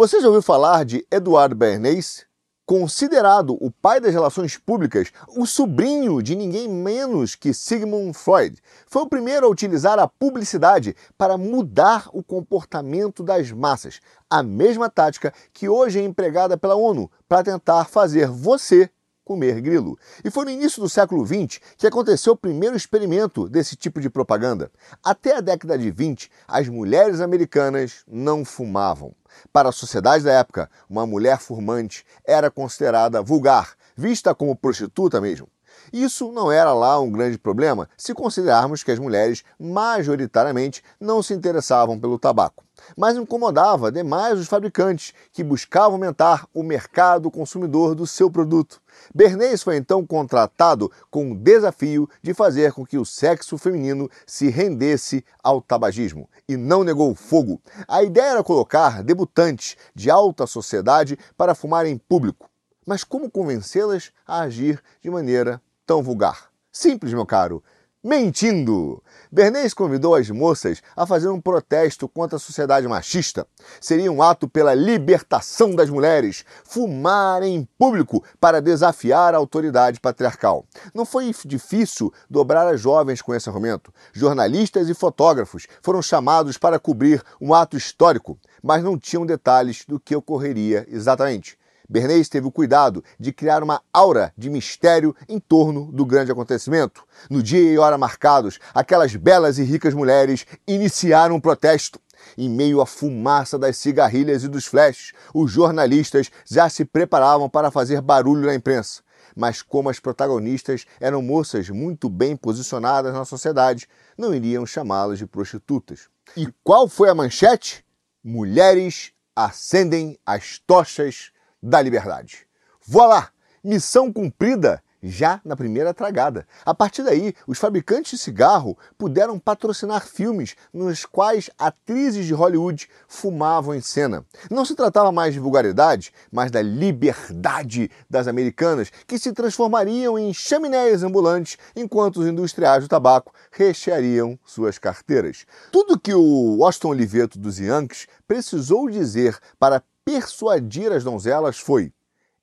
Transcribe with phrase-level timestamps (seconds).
[0.00, 2.24] Você já ouviu falar de Eduardo Bernays?
[2.64, 9.02] Considerado o pai das relações públicas, o sobrinho de ninguém menos que Sigmund Freud, foi
[9.02, 13.98] o primeiro a utilizar a publicidade para mudar o comportamento das massas,
[14.30, 18.88] a mesma tática que hoje é empregada pela ONU para tentar fazer você
[19.28, 19.98] comer grilo.
[20.24, 24.08] E foi no início do século XX que aconteceu o primeiro experimento desse tipo de
[24.08, 24.70] propaganda.
[25.04, 29.14] Até a década de 20, as mulheres americanas não fumavam.
[29.52, 35.46] Para a sociedade da época, uma mulher fumante era considerada vulgar, vista como prostituta mesmo.
[35.92, 41.34] Isso não era lá um grande problema se considerarmos que as mulheres majoritariamente não se
[41.34, 42.64] interessavam pelo tabaco.
[42.96, 48.80] Mas incomodava demais os fabricantes que buscavam aumentar o mercado consumidor do seu produto.
[49.14, 54.48] Bernays foi então contratado com o desafio de fazer com que o sexo feminino se
[54.48, 57.60] rendesse ao tabagismo e não negou fogo.
[57.86, 62.48] A ideia era colocar debutantes de alta sociedade para fumar em público.
[62.86, 66.48] Mas como convencê-las a agir de maneira tão vulgar?
[66.72, 67.62] Simples, meu caro.
[68.02, 69.02] Mentindo!
[69.30, 73.44] Bernays convidou as moças a fazer um protesto contra a sociedade machista.
[73.80, 80.64] Seria um ato pela libertação das mulheres, fumar em público para desafiar a autoridade patriarcal.
[80.94, 83.92] Não foi difícil dobrar as jovens com esse argumento.
[84.12, 89.98] Jornalistas e fotógrafos foram chamados para cobrir um ato histórico, mas não tinham detalhes do
[89.98, 91.57] que ocorreria exatamente.
[91.88, 97.02] Bernays teve o cuidado de criar uma aura de mistério em torno do grande acontecimento.
[97.30, 101.98] No dia e hora marcados, aquelas belas e ricas mulheres iniciaram um protesto.
[102.36, 107.70] Em meio à fumaça das cigarrilhas e dos flashes, os jornalistas já se preparavam para
[107.70, 109.02] fazer barulho na imprensa.
[109.34, 115.26] Mas, como as protagonistas eram moças muito bem posicionadas na sociedade, não iriam chamá-las de
[115.26, 116.08] prostitutas.
[116.36, 117.84] E qual foi a manchete?
[118.22, 121.30] Mulheres acendem as tochas
[121.62, 122.46] da liberdade.
[122.86, 123.30] Voilá!
[123.62, 126.46] Missão cumprida já na primeira tragada.
[126.64, 132.88] A partir daí, os fabricantes de cigarro puderam patrocinar filmes nos quais atrizes de Hollywood
[133.06, 134.24] fumavam em cena.
[134.50, 140.32] Não se tratava mais de vulgaridade, mas da liberdade das americanas, que se transformariam em
[140.34, 145.46] chaminés ambulantes enquanto os industriais do tabaco recheariam suas carteiras.
[145.70, 151.92] Tudo que o Washington Oliveto dos Yankees precisou dizer para persuadir as donzelas foi: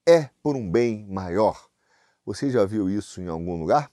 [0.06, 1.66] é por um bem maior.
[2.24, 3.90] Você já viu isso em algum lugar?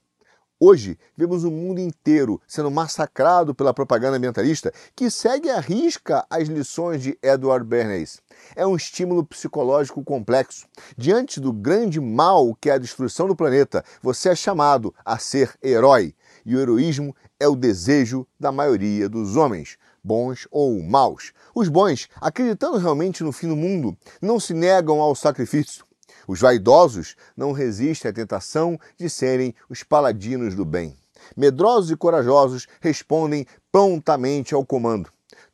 [0.61, 6.49] Hoje, vemos o mundo inteiro sendo massacrado pela propaganda ambientalista que segue à risca as
[6.49, 8.21] lições de Edward Bernays.
[8.55, 10.67] É um estímulo psicológico complexo.
[10.95, 15.57] Diante do grande mal que é a destruição do planeta, você é chamado a ser
[15.63, 16.15] herói.
[16.45, 21.33] E o heroísmo é o desejo da maioria dos homens bons ou maus.
[21.55, 25.85] Os bons, acreditando realmente no fim do mundo, não se negam ao sacrifício.
[26.27, 30.97] Os vaidosos não resistem à tentação de serem os paladinos do bem.
[31.37, 35.11] Medrosos e corajosos respondem prontamente ao comando.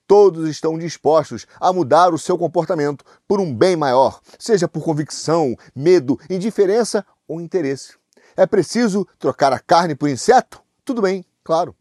[0.06, 5.54] Todos estão dispostos a mudar o seu comportamento por um bem maior, seja por convicção,
[5.76, 7.92] medo, indiferença ou interesse.
[8.34, 10.62] É preciso trocar a carne por inseto?
[10.84, 11.76] Tudo bem, claro.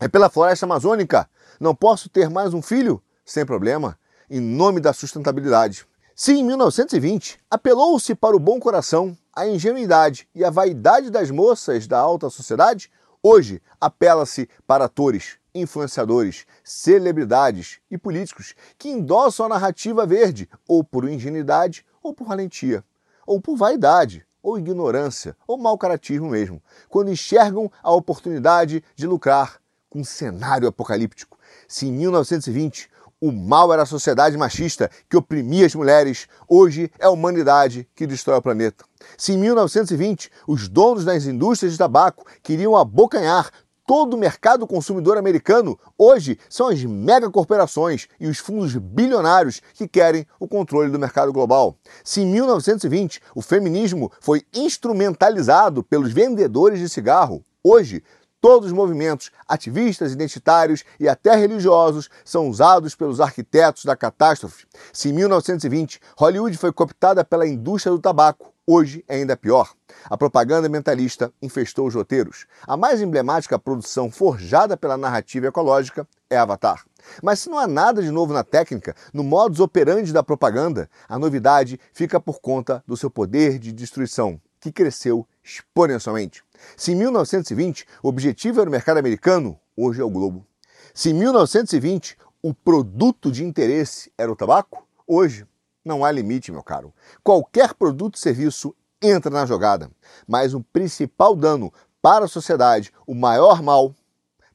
[0.00, 1.28] É pela floresta amazônica?
[1.60, 3.02] Não posso ter mais um filho?
[3.22, 3.98] Sem problema,
[4.30, 5.86] em nome da sustentabilidade.
[6.16, 11.86] Se em 1920 apelou-se para o bom coração, a ingenuidade e a vaidade das moças
[11.86, 12.90] da alta sociedade,
[13.22, 21.06] hoje apela-se para atores, influenciadores, celebridades e políticos que endossam a narrativa verde, ou por
[21.06, 22.82] ingenuidade, ou por valentia,
[23.26, 29.59] ou por vaidade, ou ignorância, ou mau caratismo mesmo, quando enxergam a oportunidade de lucrar
[29.90, 32.88] com um cenário apocalíptico se em 1920
[33.20, 38.06] o mal era a sociedade machista que oprimia as mulheres, hoje é a humanidade que
[38.06, 38.84] destrói o planeta.
[39.18, 43.50] Se em 1920 os donos das indústrias de tabaco queriam abocanhar
[43.86, 50.26] todo o mercado consumidor americano, hoje são as megacorporações e os fundos bilionários que querem
[50.38, 51.76] o controle do mercado global.
[52.02, 58.02] Se em 1920 o feminismo foi instrumentalizado pelos vendedores de cigarro, hoje
[58.40, 64.66] Todos os movimentos ativistas, identitários e até religiosos são usados pelos arquitetos da catástrofe.
[64.92, 69.70] Se em 1920 Hollywood foi cooptada pela indústria do tabaco, hoje é ainda pior.
[70.08, 72.46] A propaganda ambientalista infestou os roteiros.
[72.66, 76.82] A mais emblemática produção forjada pela narrativa ecológica é Avatar.
[77.22, 81.18] Mas se não há nada de novo na técnica, no modus operandi da propaganda, a
[81.18, 86.42] novidade fica por conta do seu poder de destruição, que cresceu exponencialmente.
[86.76, 90.46] Se em 1920 o objetivo era o mercado americano, hoje é o globo.
[90.92, 95.44] Se em 1920 o produto de interesse era o tabaco, Hoje,
[95.84, 96.94] não há limite, meu caro.
[97.20, 99.90] Qualquer produto e serviço entra na jogada,
[100.24, 103.92] mas o principal dano para a sociedade, o maior mal,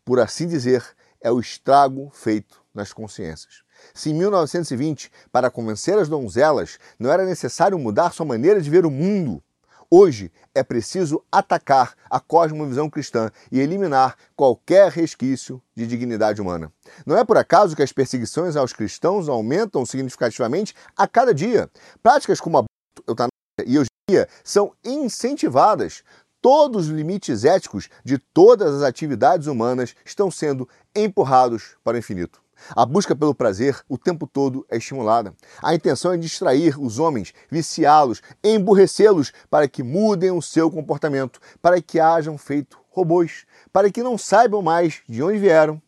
[0.06, 0.82] por assim dizer,
[1.20, 3.64] é o estrago feito nas consciências.
[3.94, 8.86] Se em 1920, para convencer as donzelas, não era necessário mudar sua maneira de ver
[8.86, 9.44] o mundo,
[9.90, 16.72] hoje é preciso atacar a cosmovisão cristã e eliminar qualquer resquício de dignidade humana.
[17.06, 21.70] Não é por acaso que as perseguições aos cristãos aumentam significativamente a cada dia.
[22.02, 22.66] Práticas como a
[23.08, 23.30] eutanásia
[23.66, 26.04] e eugenia são incentivadas.
[26.42, 32.45] Todos os limites éticos de todas as atividades humanas estão sendo empurrados para o infinito.
[32.76, 35.34] A busca pelo prazer o tempo todo é estimulada.
[35.62, 41.82] A intenção é distrair os homens, viciá-los, emburrecê-los para que mudem o seu comportamento, para
[41.82, 45.82] que hajam feito robôs, para que não saibam mais de onde vieram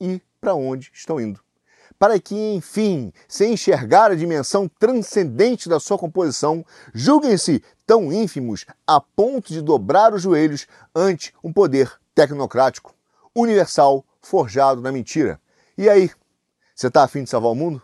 [0.00, 1.40] e para onde estão indo.
[1.98, 9.00] Para que, enfim, sem enxergar a dimensão transcendente da sua composição, julguem-se tão ínfimos a
[9.00, 12.94] ponto de dobrar os joelhos ante um poder tecnocrático,
[13.34, 15.40] universal, forjado na mentira.
[15.78, 16.10] E aí,
[16.74, 17.82] você está afim de salvar o mundo?